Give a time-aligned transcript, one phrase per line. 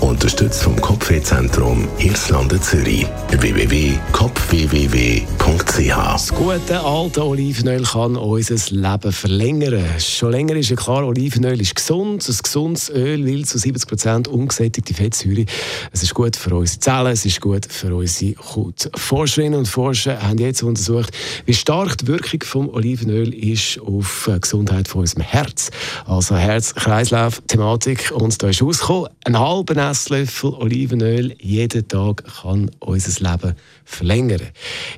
[0.00, 3.06] Unterstützt vom Kopfwehzentrum Irlande Zürich.
[3.30, 9.84] www.kopfwww.ch Das gute alte Olivenöl kann unser Leben verlängern.
[9.98, 12.26] Schon länger ist ja klar, Olivenöl ist gesund.
[12.28, 15.44] Ein gesundes Öl will zu 70% ungesättigte Fettsäure.
[15.92, 18.90] Es ist gut für unsere Zellen, es ist gut für unsere Haut.
[18.94, 21.10] Forscherinnen und Forscher haben jetzt untersucht,
[21.46, 25.70] wie stark die Wirkung vom Olivenöl ist auf die Gesundheit von unserem Herz.
[26.06, 28.12] Also Herz-Kreislauf-Thematik.
[28.12, 33.54] Und da ist rausgekommen, ein halber Esslöffel Olivenöl jeden Tag kann unser Leben
[33.86, 34.42] verlängern.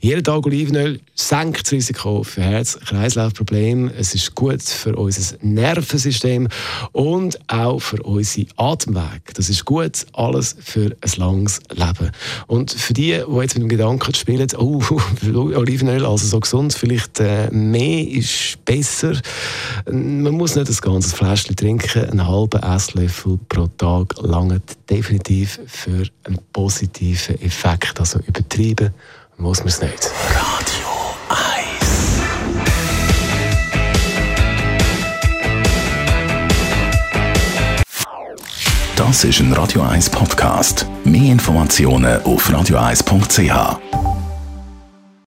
[0.00, 3.92] Jeden Tag Olivenöl senkt das Risiko für Herz-Kreislauf-Probleme.
[3.98, 6.48] Es ist gut für unser Nervensystem
[6.92, 9.34] und auch für unsere Atemwege.
[9.34, 12.10] Das ist gut, alles für ein langes Leben.
[12.46, 14.82] Und für die, die jetzt mit dem Gedanken spielen, oh,
[15.34, 19.20] Olivenöl, also so gesund, vielleicht äh, mehr ist besser.
[19.90, 22.04] Man muss nicht das ganze Fläschchen trinken.
[22.10, 28.00] Einen halben Esslöffel pro Tag langt definitiv für einen positiven Effekt.
[28.00, 28.92] Also übertrieben
[29.36, 30.10] muss man es nicht.
[30.30, 30.88] Radio
[31.28, 31.38] 1.
[38.96, 40.86] Das ist ein Radio 1 Podcast.
[41.04, 44.07] Mehr Informationen auf radio1.ch.